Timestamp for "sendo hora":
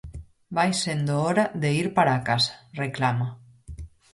0.83-1.45